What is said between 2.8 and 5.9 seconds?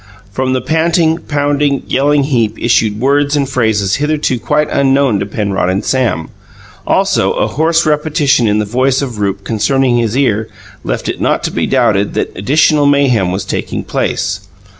words and phrases hitherto quite unknown to Penrod and